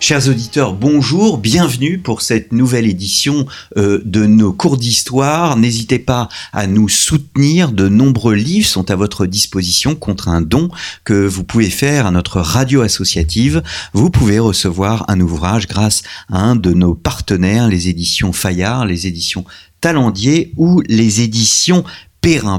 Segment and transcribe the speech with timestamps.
[0.00, 3.46] Chers auditeurs, bonjour, bienvenue pour cette nouvelle édition
[3.78, 5.56] euh, de nos cours d'histoire.
[5.56, 10.68] N'hésitez pas à nous soutenir, de nombreux livres sont à votre disposition contre un don
[11.04, 13.62] que vous pouvez faire à notre radio associative.
[13.94, 19.06] Vous pouvez recevoir un ouvrage grâce à un de nos partenaires, les éditions Fayard, les
[19.06, 19.44] éditions
[19.80, 21.84] Talendier ou les éditions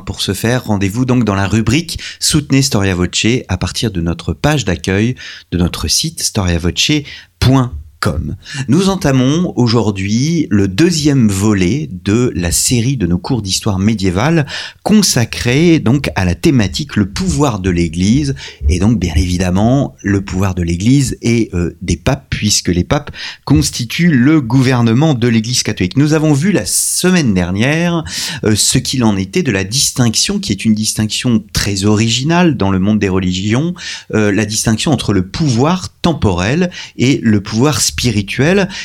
[0.06, 4.32] Pour ce faire, rendez-vous donc dans la rubrique Soutenez Storia Voce à partir de notre
[4.32, 5.16] page d'accueil
[5.52, 7.72] de notre site storiavoce.com.
[8.68, 14.46] Nous entamons aujourd'hui le deuxième volet de la série de nos cours d'histoire médiévale
[14.84, 18.36] consacré donc à la thématique le pouvoir de l'Église
[18.70, 23.12] et donc bien évidemment le pouvoir de l'Église et euh, des papes puisque les papes
[23.44, 25.98] constituent le gouvernement de l'Église catholique.
[25.98, 28.04] Nous avons vu la semaine dernière
[28.44, 32.72] euh, ce qu'il en était de la distinction qui est une distinction très originale dans
[32.72, 33.74] le monde des religions,
[34.14, 37.95] euh, la distinction entre le pouvoir temporel et le pouvoir spirituel.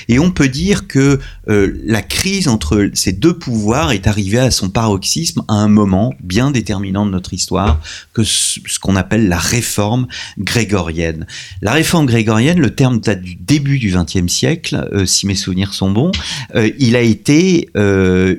[0.09, 4.51] Et on peut dire que euh, la crise entre ces deux pouvoirs est arrivée à
[4.51, 7.81] son paroxysme à un moment bien déterminant de notre histoire,
[8.15, 10.07] que ce, qu'on appelle la réforme
[10.39, 11.27] grégorienne.
[11.61, 15.75] La réforme grégorienne, le terme date du début du XXe siècle, euh, si mes souvenirs
[15.75, 16.13] sont bons.
[16.55, 17.69] Euh, il a été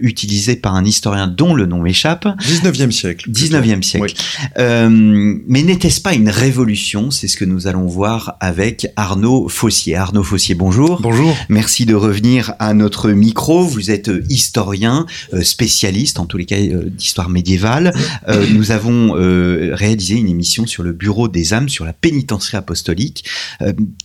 [0.01, 2.25] utilisé par un historien dont le nom m'échappe.
[2.25, 3.29] 19e siècle.
[3.29, 4.15] 19e siècle.
[4.57, 7.11] mais n'était-ce pas une révolution?
[7.11, 9.95] C'est ce que nous allons voir avec Arnaud Fossier.
[9.95, 11.01] Arnaud Fossier, bonjour.
[11.01, 11.35] Bonjour.
[11.49, 13.63] Merci de revenir à notre micro.
[13.63, 17.93] Vous êtes euh, historien, euh, spécialiste, en tous les cas, euh, d'histoire médiévale.
[18.51, 23.25] nous avons réalisé une émission sur le Bureau des âmes, sur la pénitentiaire apostolique,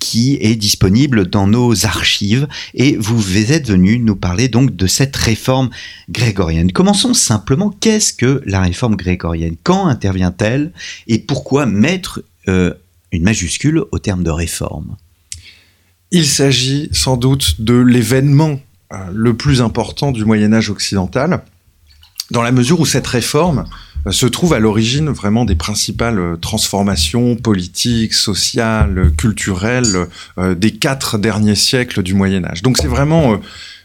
[0.01, 2.49] qui est disponible dans nos archives.
[2.75, 5.69] Et vous êtes venu nous parler donc de cette réforme
[6.09, 6.73] grégorienne.
[6.73, 7.71] Commençons simplement.
[7.81, 9.57] Qu'est-ce que la réforme grégorienne?
[9.63, 10.73] Quand intervient-elle?
[11.07, 14.97] Et pourquoi mettre une majuscule au terme de réforme?
[16.13, 18.61] Il s'agit sans doute de l'événement
[18.93, 21.43] euh, le plus important du Moyen Âge occidental,
[22.31, 23.65] dans la mesure où cette réforme
[24.07, 30.07] euh, se trouve à l'origine vraiment des principales euh, transformations politiques, sociales, culturelles
[30.39, 32.63] des quatre derniers siècles du Moyen Âge.
[32.63, 33.41] Donc c'est vraiment,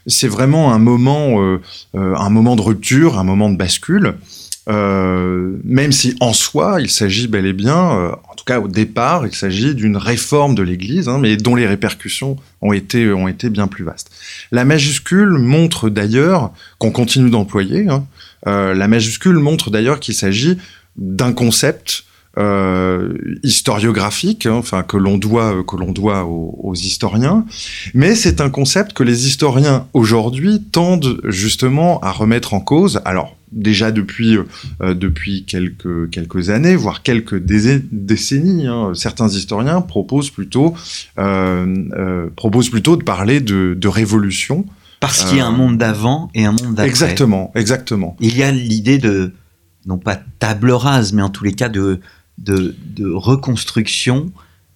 [0.06, 1.58] c'est vraiment un moment,
[1.94, 4.14] un moment de rupture, un moment de bascule.
[4.68, 8.68] Euh, même si en soi, il s'agit bel et bien, euh, en tout cas au
[8.68, 13.26] départ, il s'agit d'une réforme de l'Église, hein, mais dont les répercussions ont été, ont
[13.26, 14.10] été bien plus vastes.
[14.52, 18.06] La majuscule montre d'ailleurs, qu'on continue d'employer, hein,
[18.46, 20.58] euh, la majuscule montre d'ailleurs qu'il s'agit
[20.96, 22.04] d'un concept
[22.38, 27.44] euh, historiographique, hein, enfin que l'on doit que l'on doit aux, aux, historiens,
[27.94, 33.02] mais c'est un concept que les historiens aujourd'hui tendent justement à remettre en cause.
[33.04, 34.38] Alors déjà depuis
[34.80, 38.66] euh, depuis quelques quelques années, voire quelques décennies.
[38.66, 40.74] Hein, certains historiens proposent plutôt
[41.18, 44.66] euh, euh, proposent plutôt de parler de, de révolution.
[45.00, 46.86] Parce qu'il y a un monde d'avant et un monde d'après.
[46.86, 48.16] Exactement, exactement.
[48.20, 49.32] Il y a l'idée de
[49.84, 52.00] non pas table rase, mais en tous les cas de
[52.38, 54.32] de, de reconstruction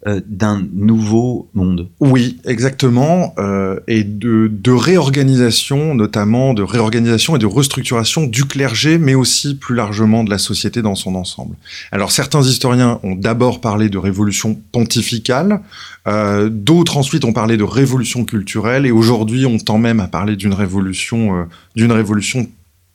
[0.06, 1.88] euh, d'un nouveau monde.
[1.98, 8.98] Oui, exactement, euh, et de, de, réorganisation, notamment de réorganisation et de restructuration du clergé,
[8.98, 11.56] mais aussi plus largement de la société dans son ensemble.
[11.90, 15.60] Alors certains historiens ont d'abord parlé de révolution pontificale,
[16.06, 20.36] euh, d'autres ensuite ont parlé de révolution culturelle, et aujourd'hui on tend même à parler
[20.36, 22.46] d'une révolution, d'une révolution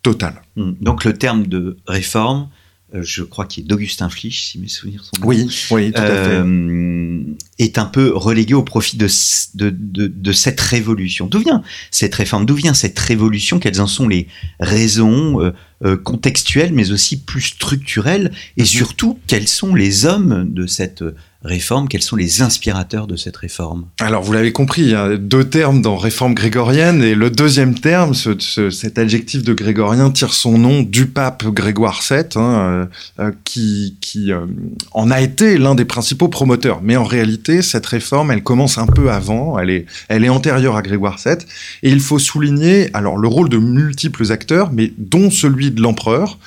[0.02, 0.42] totale.
[0.56, 0.72] Hmm.
[0.80, 2.48] Donc le terme de réforme
[2.94, 5.28] je crois qu'il est d'Augustin Flich, si mes souvenirs sont bons.
[5.28, 6.12] Oui, oui, tout à fait.
[6.12, 7.24] Euh,
[7.60, 9.08] est un peu relégué au profit de,
[9.56, 11.28] de, de, de cette révolution.
[11.28, 12.46] D'où vient cette réforme?
[12.46, 13.60] D'où vient cette révolution?
[13.60, 14.28] Quelles en sont les
[14.60, 15.52] raisons euh,
[15.86, 18.32] euh contextuelles, mais aussi plus structurelles?
[18.58, 18.66] Et mm-hmm.
[18.66, 21.04] surtout, quels sont les hommes de cette
[21.44, 23.86] réforme Quels sont les inspirateurs de cette réforme?
[24.00, 27.74] Alors, vous l'avez compris, il y a deux termes dans réforme grégorienne, et le deuxième
[27.74, 32.40] terme, ce, ce, cet adjectif de grégorien, tire son nom du pape Grégoire VII, hein,
[32.40, 32.86] euh,
[33.20, 33.98] euh, qui,
[34.32, 34.46] euh,
[34.92, 36.82] en a été l'un des principaux promoteurs.
[36.84, 40.76] Mais en réalité, cette réforme, elle commence un peu avant, elle est, elle est antérieure
[40.76, 41.38] à Grégoire VII,
[41.84, 46.38] et il faut souligner alors le rôle de multiples acteurs, mais dont celui de l'empereur,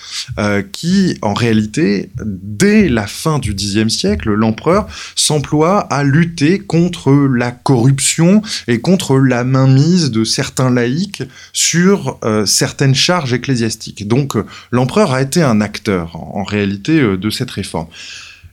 [0.72, 4.83] qui, en réalité, dès la fin du Xe siècle, l'empereur
[5.14, 11.22] s'emploie à lutter contre la corruption et contre la mainmise de certains laïcs
[11.52, 14.06] sur euh, certaines charges ecclésiastiques.
[14.08, 17.86] Donc euh, l'empereur a été un acteur en, réalité euh, de cette réforme.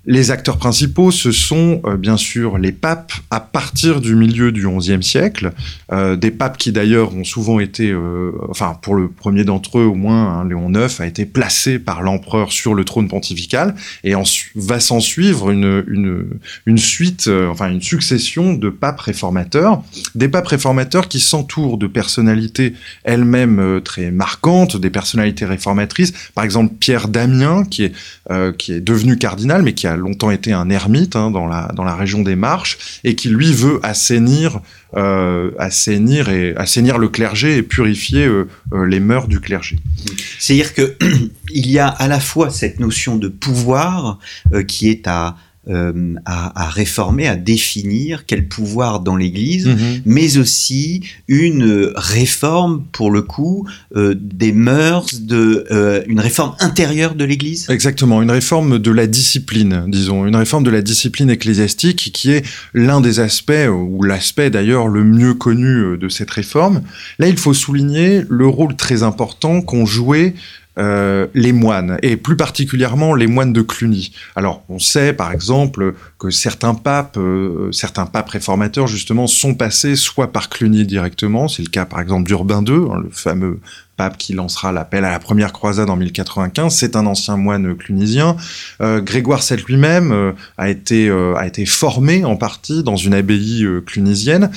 [0.07, 4.68] Les acteurs principaux, ce sont euh, bien sûr les papes à partir du milieu du
[4.68, 5.51] XIe siècle,
[5.92, 9.83] euh, des papes qui d'ailleurs ont souvent été, euh, enfin pour le premier d'entre eux
[9.83, 14.13] au moins, hein, Léon IX a été placé par l'empereur sur le trône pontifical, et
[14.56, 16.25] va s'en suivre une, une,
[16.65, 19.83] une suite, enfin une succession de papes réformateurs,
[20.15, 22.74] des papes réformateurs qui s'entourent de personnalités
[23.04, 27.94] elles-mêmes très marquantes, des personnalités réformatrices, par exemple Pierre Damien qui est,
[28.57, 31.84] qui est devenu cardinal, mais qui a longtemps été un ermite hein, dans, la, dans
[31.84, 34.60] la région des Marches et qui lui veut assainir,
[34.96, 39.78] euh, assainir, et, assainir le clergé et purifier euh, euh, les mœurs du clergé.
[40.40, 40.98] C'est-à-dire que
[41.54, 44.20] il y a à la fois cette notion de pouvoir
[44.68, 45.36] qui est à
[45.69, 50.02] euh, à, à, réformer, à définir quel pouvoir dans l'Église, mhm.
[50.06, 57.13] mais aussi une réforme, pour le coup, euh, des mœurs, de, euh, une réforme intérieure
[57.13, 62.10] de l'Église Exactement, une réforme de la discipline, disons, une réforme de la discipline ecclésiastique
[62.12, 62.44] qui est
[62.74, 66.81] l'un des aspects, ou l'aspect d'ailleurs le mieux connu de cette réforme.
[67.19, 70.34] Là, il faut souligner le rôle très important qu'ont joué
[70.77, 74.13] euh, les moines, et plus particulièrement les moines de Cluny.
[74.38, 79.97] Alors, on sait par exemple que certains papes, euh, certains papes réformateurs justement, sont passés
[79.97, 83.59] soit par Cluny directement, c'est le cas par exemple d'Urbain II, hein, le fameux
[83.97, 88.38] pape qui lancera l'appel à la première croisade en 1095, c'est un ancien moine clunisien.
[88.81, 94.50] Euh, Grégoire VII lui-même a été a été formé en partie dans une abbaye clunisienne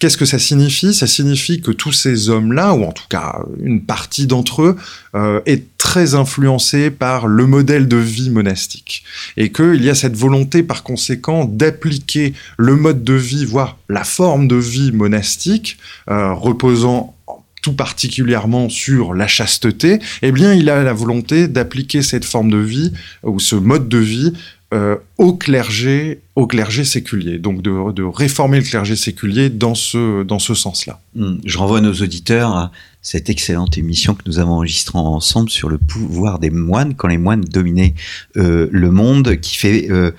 [0.00, 0.94] Qu'est-ce que ça signifie?
[0.94, 4.76] Ça signifie que tous ces hommes-là, ou en tout cas une partie d'entre eux,
[5.14, 9.04] euh, est très influencé par le modèle de vie monastique.
[9.36, 14.04] Et qu'il y a cette volonté par conséquent d'appliquer le mode de vie, voire la
[14.04, 15.76] forme de vie monastique,
[16.08, 17.14] euh, reposant
[17.60, 22.56] tout particulièrement sur la chasteté, eh bien, il a la volonté d'appliquer cette forme de
[22.56, 24.32] vie ou ce mode de vie
[24.72, 30.38] euh, au clergé, au clergé séculier, donc de, réformer le clergé séculier dans ce, dans
[30.38, 31.00] ce sens-là.
[31.14, 31.36] Hmm.
[31.44, 32.72] Je renvoie nos auditeurs à
[33.02, 37.18] cette excellente émission que nous avons enregistrée ensemble sur le pouvoir des moines quand les
[37.18, 37.94] moines dominaient
[38.36, 40.12] euh, le monde, qui fait euh,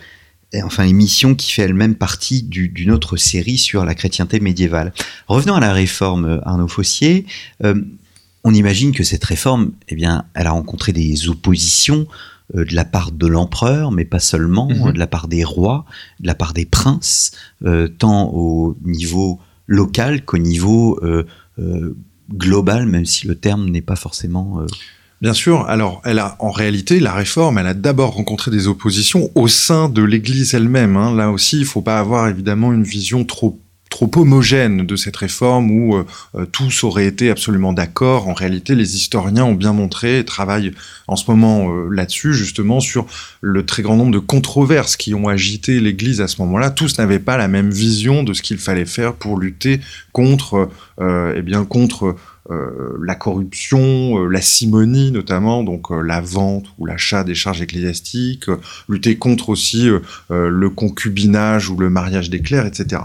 [0.63, 4.94] enfin émission qui fait elle-même partie d'une autre série sur la chrétienté médiévale.
[5.27, 7.25] Revenons à la réforme Arnaud Fossier.
[7.63, 7.75] Euh,
[8.44, 12.07] on imagine que cette réforme, eh bien, elle a rencontré des oppositions
[12.53, 14.94] de la part de l'empereur, mais pas seulement, mhm.
[14.94, 15.86] de la part des rois,
[16.19, 17.31] de la part des princes,
[17.65, 21.25] euh, tant au niveau local qu'au niveau euh,
[22.33, 24.65] global, même si le terme n'est pas forcément...
[25.21, 25.68] Bien sûr.
[25.68, 29.88] Alors, elle a, en réalité, la réforme, elle a d'abord rencontré des oppositions au sein
[29.88, 30.98] de l'Église elle-même.
[30.98, 31.15] Hein.
[31.15, 33.61] Là aussi, il ne faut pas avoir évidemment une vision trop
[33.91, 36.05] trop homogène de cette réforme où euh,
[36.35, 38.29] euh, tous auraient été absolument d'accord.
[38.29, 40.71] En réalité, les historiens ont bien montré et travaillent
[41.07, 43.05] en ce moment euh, là-dessus, justement, sur
[43.41, 46.71] le très grand nombre de controverses qui ont agité l'Église à ce moment-là.
[46.71, 49.81] Tous n'avaient pas la même vision de ce qu'il fallait faire pour lutter
[50.13, 52.15] contre, eh bien, contre euh,
[52.49, 58.49] la corruption, euh, la simonie notamment, donc euh, la vente ou l'achat des charges ecclésiastiques,
[58.89, 59.89] lutter contre aussi
[60.29, 63.03] le concubinage ou le mariage des clercs, etc.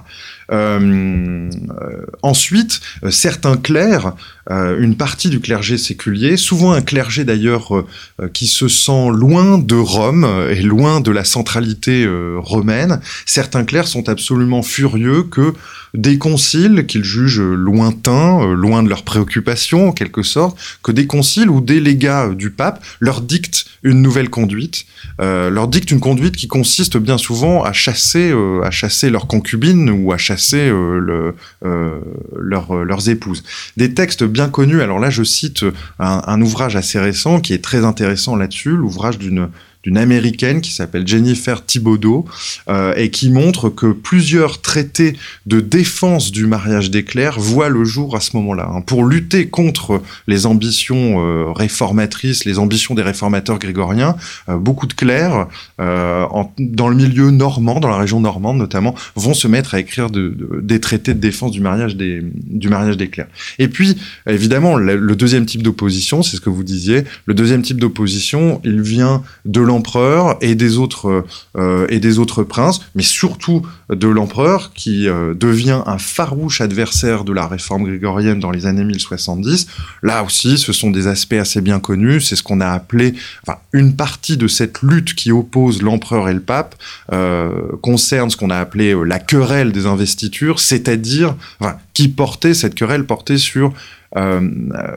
[2.22, 2.80] ensuite,
[3.10, 4.12] certains clercs,
[4.48, 7.84] une partie du clergé séculier, souvent un clergé d'ailleurs
[8.32, 14.08] qui se sent loin de Rome et loin de la centralité romaine, certains clercs sont
[14.08, 15.55] absolument furieux que
[15.96, 21.06] des conciles qu'ils jugent lointains, euh, loin de leurs préoccupations en quelque sorte, que des
[21.06, 24.84] conciles ou des légats du pape leur dictent une nouvelle conduite,
[25.20, 29.26] euh, leur dictent une conduite qui consiste bien souvent à chasser, euh, à chasser leurs
[29.26, 33.43] concubines ou à chasser le, leurs épouses.
[33.76, 35.65] Des textes bien connus, alors là je cite
[35.98, 39.48] un, un ouvrage assez récent qui est très intéressant là-dessus, l'ouvrage d'une
[39.86, 42.26] d'une américaine qui s'appelle Jennifer Thibodeau
[42.69, 45.16] euh, et qui montre que plusieurs traités
[45.46, 48.69] de défense du mariage des clercs voient le jour à ce moment-là.
[48.69, 54.16] Hein, pour lutter contre les ambitions euh, réformatrices, les ambitions des réformateurs grégoriens,
[54.48, 55.46] euh, beaucoup de clercs
[55.78, 60.34] dans le milieu normand, dans la région normande notamment, vont se mettre à écrire de,
[60.62, 63.28] des traités de défense du mariage des, du mariage des clercs.
[63.58, 67.62] Et puis, évidemment, le, le deuxième type d'opposition, c'est ce que vous disiez, le deuxième
[67.62, 71.24] type d'opposition, il vient de l'an l'empereur et des autres
[71.56, 77.24] euh, et des autres princes, mais surtout de l'empereur qui euh, devient un farouche adversaire
[77.24, 79.66] de la réforme grégorienne dans les années 1070.
[80.02, 82.20] Là aussi, ce sont des aspects assez bien connus.
[82.22, 83.14] C'est ce qu'on a appelé,
[83.46, 86.74] enfin, une partie de cette lutte qui oppose l'empereur et le pape
[87.12, 87.50] euh,
[87.82, 93.04] concerne ce qu'on a appelé la querelle des investitures, c'est-à-dire enfin, qui portait cette querelle
[93.04, 93.72] portait sur
[94.16, 94.40] euh,
[94.74, 94.96] euh,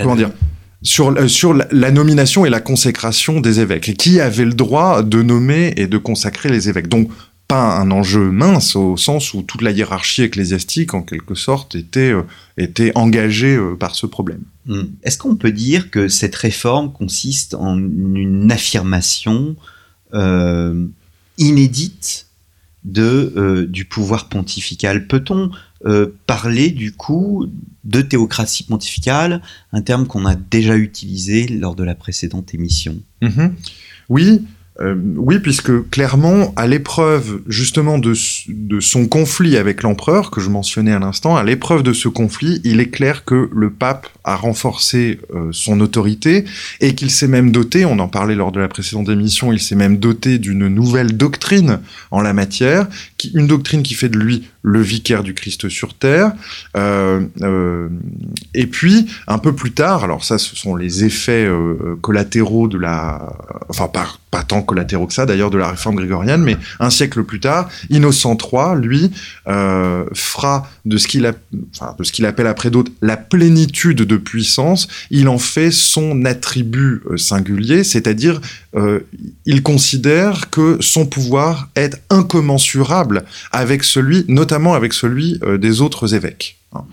[0.00, 0.30] comment dire
[0.82, 5.72] sur, euh, la, nomination et la consécration des évêques, qui avait le droit de nommer
[5.76, 6.88] et de consacrer les évêques?
[6.88, 7.10] Donc,
[7.48, 12.12] pas un enjeu mince au sens où toute la hiérarchie ecclésiastique, en quelque sorte, était,
[12.12, 12.22] euh,
[12.58, 14.42] était engagée euh, par ce problème.
[14.66, 14.82] Hmm.
[15.02, 19.56] Est-ce qu'on peut dire que cette réforme consiste en une affirmation
[21.38, 22.26] inédite
[22.84, 25.06] du pouvoir pontifical?
[25.06, 25.50] Peut-on
[25.86, 27.46] euh, parler du coup
[27.84, 29.42] de théocratie pontificale,
[29.72, 33.54] un terme qu'on a déjà utilisé lors de la précédente émission Mhm.
[34.08, 34.42] Oui,
[34.80, 40.92] euh, oui, puisque clairement, à l'épreuve justement de, son conflit avec l'empereur, que je mentionnais
[40.92, 45.18] à l'instant, à l'épreuve de ce conflit, il est clair que le pape a renforcé
[45.34, 46.44] euh, son autorité
[46.80, 49.74] et qu'il s'est même doté, on en parlait lors de la précédente émission, il s'est
[49.74, 51.80] même doté d'une nouvelle doctrine
[52.12, 52.86] en la matière,
[53.34, 56.32] une doctrine qui fait de lui le vicaire du Christ sur terre.
[56.76, 57.88] Euh, euh,
[58.54, 62.78] et puis, un peu plus tard, alors ça, ce sont les effets euh, collatéraux de
[62.78, 63.34] la...
[63.68, 67.24] Enfin, pas, pas tant collatéraux que ça, d'ailleurs, de la réforme grégorienne, mais un siècle
[67.24, 69.10] plus tard, Innocent III, lui,
[69.46, 76.26] fera de ce qu'il appelle après d'autres la plénitude de puissance, il en fait son
[76.26, 78.40] attribut singulier, c'est-à-dire
[79.46, 83.07] il considère que son pouvoir est incommensurable
[83.52, 86.58] avec celui, notamment avec celui euh, des autres évêques.
[86.74, 86.84] hein.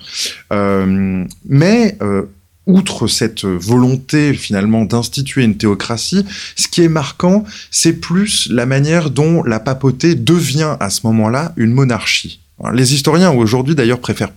[0.54, 2.24] Euh, mais euh,
[2.68, 9.12] outre cette volonté finalement d'instituer une théocratie, ce qui est marquant, c'est plus la manière
[9.12, 12.40] dont la papauté devient à ce moment-là une monarchie.
[12.74, 14.32] Les historiens aujourd'hui d'ailleurs préfèrent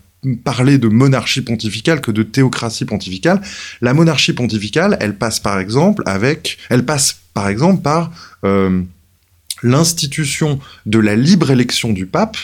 [0.44, 3.40] parler de monarchie pontificale que de théocratie pontificale.
[3.80, 8.10] La monarchie pontificale, elle passe par exemple avec, elle passe par exemple par
[9.62, 12.36] l'institution de la libre élection du pape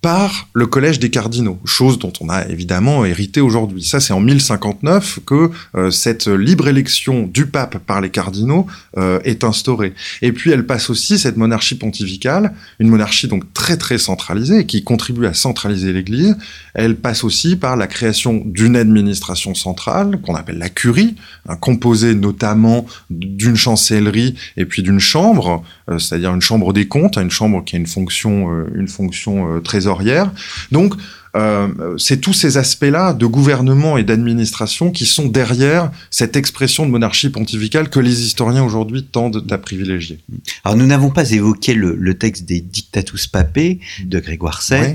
[0.00, 3.84] par le collège des cardinaux, chose dont on a évidemment hérité aujourd'hui.
[3.84, 9.20] Ça, c'est en 1059 que euh, cette libre élection du pape par les cardinaux euh,
[9.24, 9.92] est instaurée.
[10.22, 14.84] Et puis, elle passe aussi, cette monarchie pontificale, une monarchie donc très très centralisée, qui
[14.84, 16.36] contribue à centraliser l'Église,
[16.72, 22.14] elle passe aussi par la création d'une administration centrale, qu'on appelle la curie, hein, composée
[22.14, 25.62] notamment d'une chancellerie et puis d'une chambre,
[25.98, 29.60] c'est-à-dire une chambre des comptes, une chambre qui a une fonction, euh, une fonction euh,
[29.60, 30.30] trésorière.
[30.70, 30.94] Donc,
[31.36, 36.90] euh, c'est tous ces aspects-là de gouvernement et d'administration qui sont derrière cette expression de
[36.90, 40.18] monarchie pontificale que les historiens aujourd'hui tendent à privilégier.
[40.64, 44.94] Alors nous n'avons pas évoqué le, le texte des Dictatus Papae de Grégoire VII.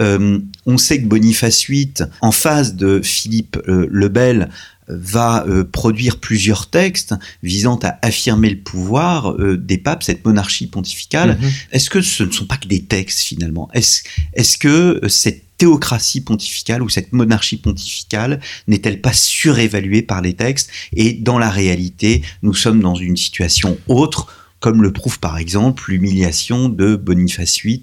[0.00, 4.48] Euh, on sait que Boniface VIII, en face de Philippe euh, le Bel,
[4.88, 10.66] va euh, produire plusieurs textes visant à affirmer le pouvoir euh, des papes, cette monarchie
[10.66, 11.38] pontificale.
[11.40, 11.50] Mhm.
[11.72, 13.68] Est-ce que ce ne sont pas que des textes finalement?
[13.72, 14.02] Est-ce
[14.34, 20.34] est que euh, cette théocratie pontificale ou cette monarchie pontificale n'est-elle pas surévaluée par les
[20.34, 25.36] textes et dans la réalité, nous sommes dans une situation autre comme le prouve par
[25.36, 27.82] exemple l'humiliation de Boniface VIII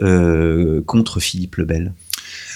[0.00, 1.92] euh, contre Philippe le Bel?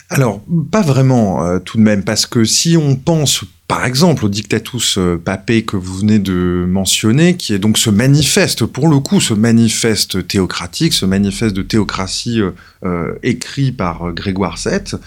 [0.09, 4.29] Alors, pas vraiment euh, tout de même, parce que si on pense par exemple au
[4.29, 9.01] Dictatus euh, Papae que vous venez de mentionner, qui est donc ce manifeste, pour le
[9.01, 12.53] coup, ce manifeste théocratique, ce manifeste de théocratie euh,
[12.85, 15.01] euh, écrit par Grégoire VII,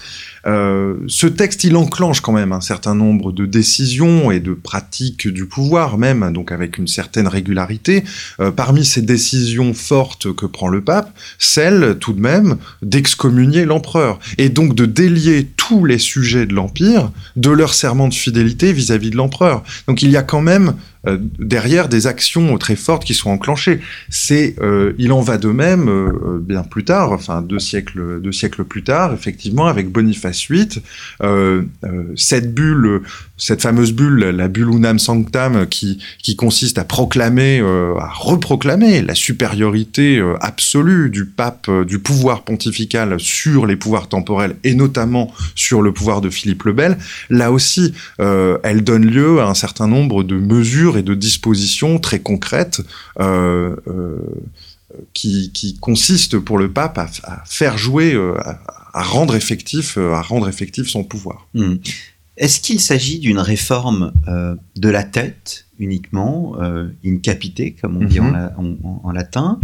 [0.45, 5.45] ce texte, il enclenche quand même un certain nombre de décisions et de pratiques du
[5.45, 8.03] pouvoir même, donc avec une certaine régularité.
[8.55, 14.49] Parmi ces décisions fortes que prend le pape, celle tout de même d'excommunier l'empereur et
[14.49, 19.17] donc de délier tous les sujets de l'empire de leur serment de fidélité vis-à-vis de
[19.17, 19.63] l'empereur.
[19.87, 20.73] Donc il y a quand même
[21.07, 23.79] euh, derrière des actions très fortes qui sont enclenchées.
[24.09, 28.33] C'est, euh, il en va de même euh, bien plus tard, enfin deux siècles, deux
[28.33, 30.81] siècles plus tard, effectivement, avec Boniface VIII,
[32.15, 33.01] cette bulle,
[33.37, 39.15] cette fameuse bulle, la bulle unam sanctam, qui qui consiste à proclamer, à reproclamer la
[39.15, 45.93] supériorité absolue du pape, du pouvoir pontifical sur les pouvoirs temporels et notamment sur le
[45.93, 46.97] pouvoir de Philippe le Bel.
[47.29, 52.19] Là aussi, elle donne lieu à un certain nombre de mesures et de dispositions très
[52.19, 52.81] concrètes
[53.19, 54.17] euh, euh,
[55.13, 58.59] qui, qui consistent pour le pape à, à faire jouer, euh, à,
[58.93, 61.47] à rendre effectif, à rendre effectif son pouvoir.
[61.53, 61.75] Hmm.
[62.37, 68.05] est-ce qu'il s'agit d'une réforme euh, de la tête uniquement, euh, in capite, comme on
[68.05, 68.33] dit en, Mhm.
[68.33, 69.59] la- en- en- en latin,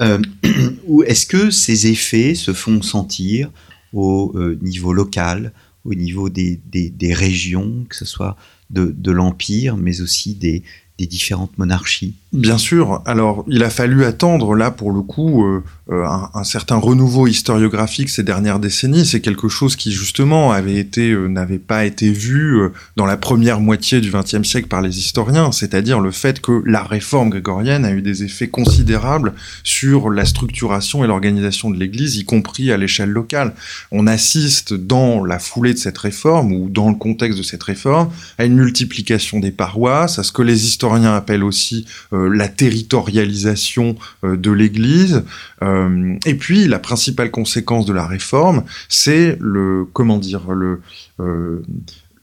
[0.00, 0.18] euh,
[0.88, 3.50] ou est-ce que ces effets se font sentir
[3.92, 5.52] au niveau local,
[5.84, 8.36] au niveau des, des- des régions, que ce soit
[8.70, 10.62] de, l'Empire, mais aussi des,
[10.98, 13.00] différentes monarchies Bien sûr.
[13.06, 16.04] Alors, il a fallu attendre, là, pour le coup, euh, euh,
[16.34, 19.06] un, certain renouveau historiographique ces dernières décennies.
[19.06, 22.58] C'est quelque chose qui, justement, avait été, euh, n'avait pas été vu
[22.96, 25.50] dans la première moitié du XXe siècle par les historiens.
[25.50, 29.32] C'est-à-dire le fait que la réforme grégorienne a eu des effets considérables
[29.62, 33.54] sur la structuration et l'organisation de l'Église, y compris à l'échelle locale.
[33.92, 38.10] On assiste, dans la foulée de cette réforme, ou dans le contexte de cette réforme,
[38.36, 43.96] à une multiplication des paroisses, à ce que les historiens appellent aussi euh, la territorialisation
[44.24, 45.24] euh, de l'Église.
[45.62, 50.80] Euh, et puis, la principale conséquence de la réforme, c'est le, comment dire, le,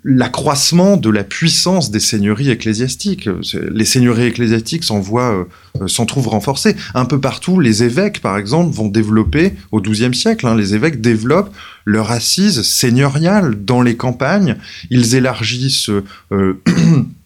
[0.03, 3.29] l'accroissement de la puissance des seigneuries ecclésiastiques.
[3.71, 5.47] Les seigneuries ecclésiastiques s'en voient,
[5.81, 6.75] euh, s'en trouvent renforcées.
[6.93, 10.99] Un peu partout, les évêques, par exemple, vont développer, au XIIe siècle, hein, les évêques
[11.01, 11.53] développent
[11.85, 14.57] leur assise seigneuriale dans les campagnes.
[14.89, 15.89] Ils élargissent
[16.31, 16.61] euh,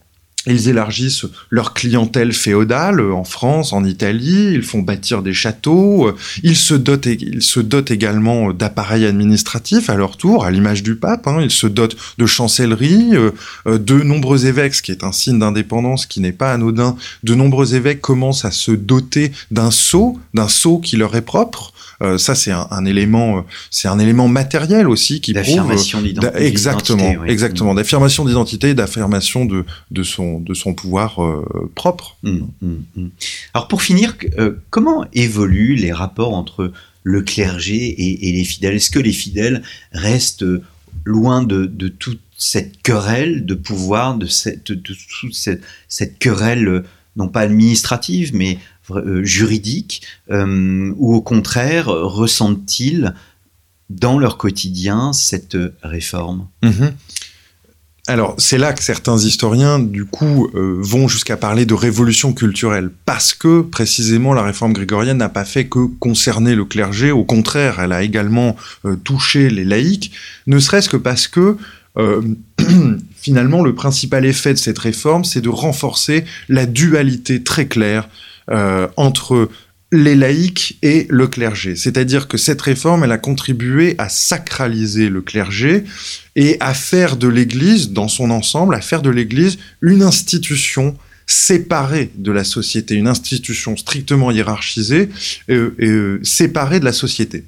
[0.47, 6.07] Ils élargissent leur clientèle féodale euh, en France, en Italie, ils font bâtir des châteaux,
[6.07, 10.51] euh, ils se dotent, ils se dotent également euh, d'appareils administratifs à leur tour, à
[10.51, 13.31] l'image du pape, hein, ils se dotent de chancellerie, euh,
[13.77, 17.75] de nombreux évêques, ce qui est un signe d'indépendance qui n'est pas anodin, de nombreux
[17.75, 21.73] évêques commencent à se doter d'un sceau, d'un sceau qui leur est propre.
[22.03, 25.55] Euh, ça, c'est un, un élément, euh, c'est un élément matériel aussi qui prouve euh,
[25.55, 25.99] d'affirmation
[26.35, 27.29] Exactement, d'identité, oui.
[27.31, 32.17] exactement, d'affirmation d'identité, et d'affirmation de, de, son, de son pouvoir euh, propre.
[32.23, 33.09] Mm, mm, mm.
[33.53, 36.71] Alors pour finir, euh, comment évoluent les rapports entre
[37.03, 38.75] le clergé et, et les fidèles?
[38.75, 40.45] Est-ce que les fidèles restent
[41.03, 46.83] loin de, de toute cette querelle de pouvoir, de, cette, de toute cette, cette querelle,
[47.15, 48.59] non pas administrative, mais
[48.91, 50.01] euh, juridique,
[50.31, 53.13] euh, ou au contraire, euh, ressentent-ils
[53.89, 56.47] dans leur quotidien cette réforme?
[56.63, 56.93] Mhm.
[58.07, 63.33] Alors, c'est là que certains historiens, du coup, vont jusqu'à parler de révolution culturelle, parce
[63.33, 67.91] que, précisément, la réforme grégorienne n'a pas fait que concerner le clergé, au contraire, elle
[67.91, 68.55] a également
[69.03, 70.13] touché les laïcs,
[70.47, 71.57] ne serait-ce que parce que,
[73.17, 78.07] finalement, le principal effet de cette réforme, c'est de renforcer la dualité très claire
[78.49, 79.49] euh, entre
[79.91, 81.75] les laïcs et le clergé.
[81.75, 85.85] C'est-à-dire que cette réforme, elle a contribué à sacraliser le clergé
[86.35, 92.11] et à faire de l'Église, dans son ensemble, à faire de l'Église une institution séparée
[92.15, 95.09] de la société, une institution strictement hiérarchisée,
[95.49, 97.43] euh, euh, séparée de la société.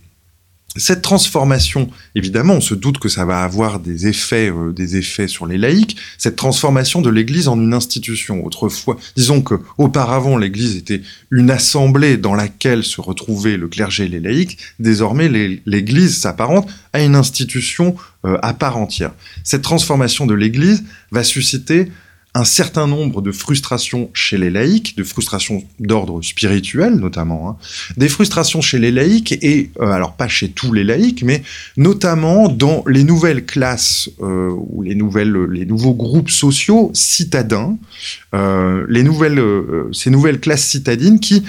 [0.75, 5.27] Cette transformation, évidemment, on se doute que ça va avoir des effets, euh, des effets
[5.27, 5.97] sur les laïcs.
[6.17, 8.45] Cette transformation de l'Église en une institution.
[8.45, 11.01] Autrefois, disons que auparavant l'Église était
[11.31, 14.59] une assemblée dans laquelle se retrouvaient le clergé et les laïcs.
[14.79, 15.27] Désormais,
[15.65, 19.11] l'Église s'apparente à une institution euh, à part entière.
[19.43, 21.91] Cette transformation de l'Église va susciter
[22.35, 27.57] un certain nombre de frustrations chez les laïcs, de frustrations d'ordre spirituel notamment, hein,
[27.97, 31.41] des frustrations chez les laïcs et euh, alors pas chez tous les laïcs, mais
[31.75, 37.77] notamment dans les nouvelles classes euh, ou les nouvelles, les nouveaux groupes sociaux citadins,
[38.35, 39.41] euh, les nouvelles,
[39.91, 41.43] ces nouvelles classes citadines qui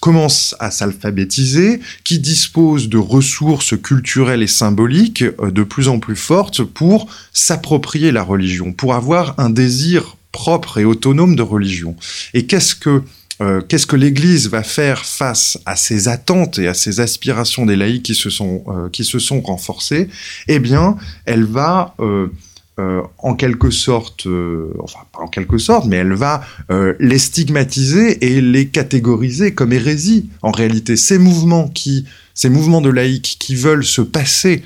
[0.00, 6.64] commencent à s'alphabétiser, qui disposent de ressources culturelles et symboliques de plus en plus fortes
[6.64, 11.94] pour s'approprier la religion, pour avoir un désir propre et autonome de religion.
[12.34, 13.02] Et qu'est-ce que
[13.42, 17.76] euh, qu'est-ce que l'Église va faire face à ces attentes et à ces aspirations des
[17.76, 20.08] laïcs qui se sont, euh, qui se sont renforcées?
[20.48, 22.28] Eh bien, elle va, euh,
[23.18, 24.26] en quelque sorte,
[24.80, 26.42] enfin pas en quelque sorte, mais elle va
[26.98, 30.30] les stigmatiser et les catégoriser comme hérésie.
[30.40, 34.62] En réalité, ces mouvements qui ces mouvements de laïcs qui veulent se passer,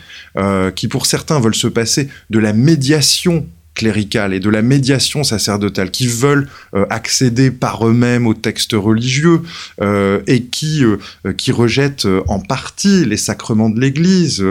[0.76, 3.44] qui pour certains veulent se passer de la médiation
[3.76, 9.42] cléricale et de la médiation sacerdotale, qui veulent euh, accéder par eux-mêmes aux textes religieux
[9.80, 10.96] euh, et qui, euh,
[11.36, 14.44] qui rejettent en partie les sacrements de l'Église,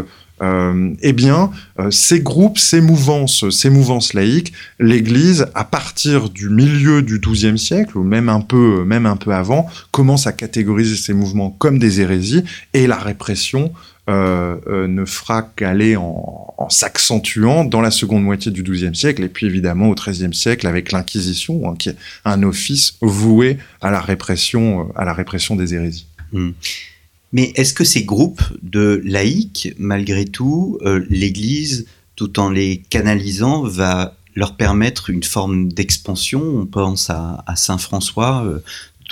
[1.01, 1.49] eh bien,
[1.89, 7.97] ces groupes, ces mouvances, ces mouvances laïques, l'Église, à partir du milieu du XIIe siècle,
[7.97, 12.01] ou même un peu, même un peu avant, commence à catégoriser ces mouvements comme des
[12.01, 13.71] hérésies, et la répression
[14.07, 19.45] ne fera qu'aller en, en s'accentuant dans la seconde moitié du XIIe siècle, et puis
[19.45, 24.81] évidemment au XIIIe siècle avec l'Inquisition, hein, qui est un office voué à la répression,
[24.81, 26.07] euh, à la répression des hérésies.
[27.31, 33.63] Mais est-ce que ces groupes de laïcs, malgré tout, euh, l'Église tout en les canalisant,
[33.63, 36.41] va leur permettre une forme d'expansion?
[36.41, 38.59] On pense à, Saint-François, euh,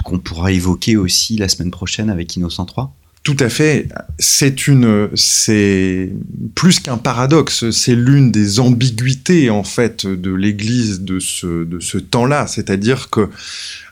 [0.04, 3.88] qu'on pourra évoquer aussi la semaine prochaine avec Innocent 3 tout à fait.
[4.20, 6.12] C'est une, c'est
[6.56, 7.70] plus qu'un paradoxe.
[7.72, 12.48] C'est l'une des ambiguïtés en fait de l'Église de ce de ce temps-là.
[12.48, 13.30] C'est-à-dire que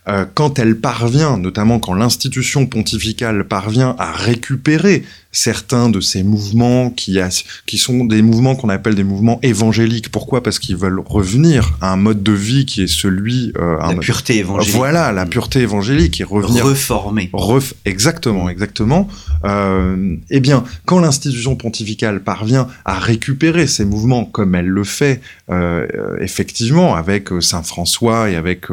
[0.07, 6.89] euh, quand elle parvient, notamment quand l'institution pontificale parvient à récupérer certains de ces mouvements
[6.89, 7.17] qui,
[7.65, 10.11] qui sont des mouvements qu'on appelle des mouvements évangéliques.
[10.11, 10.43] Pourquoi?
[10.43, 13.53] Parce qu'ils veulent revenir à un mode de vie qui est celui...
[13.57, 14.75] Euh, la pureté évangélique.
[14.75, 16.65] Voilà, la pureté évangélique et revenir...
[16.65, 17.29] Reformer.
[17.31, 19.07] Ref, exactement, exactement.
[19.45, 25.21] Euh, eh bien, quand l'institution pontificale parvient à récupérer ces mouvements comme elle le fait
[25.49, 25.87] euh,
[26.19, 28.65] effectivement avec Saint François et avec,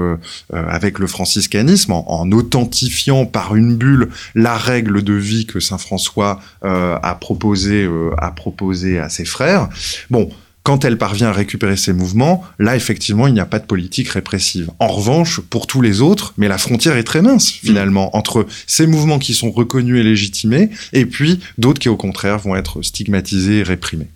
[0.53, 5.79] avec le franciscanisme, en, en, authentifiant par une bulle la règle de vie que Saint
[5.79, 9.69] François euh, a proposé euh, a proposé à ses frères.
[10.11, 10.31] Bon,
[10.63, 14.11] quand elle parvient à récupérer ses mouvements, là, effectivement, il n'y a pas de politique
[14.11, 14.71] répressive.
[14.79, 18.87] En revanche, pour tous les autres, mais la frontière est très mince, finalement, entre ces
[18.87, 23.59] mouvements qui sont reconnus et légitimés, et puis d'autres qui, au contraire, vont être stigmatisés
[23.59, 24.11] et réprimés.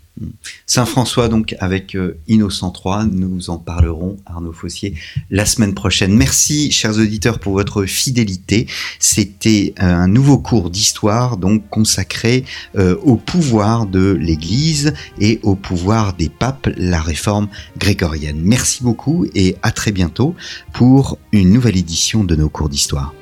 [0.67, 4.95] Saint François, donc, avec euh, Innocent III, nous en parlerons, Arnaud Fossier,
[5.31, 6.15] la semaine prochaine.
[6.15, 8.67] Merci, chers auditeurs, pour votre fidélité.
[8.99, 12.45] C'était euh, un nouveau cours d'histoire, donc, consacré
[12.77, 17.49] euh, au pouvoir de l'Église et au pouvoir des papes, la réforme
[17.79, 18.41] grégorienne.
[18.43, 20.35] Merci beaucoup et à très bientôt
[20.73, 23.15] pour une nouvelle édition de nos cours d'histoire.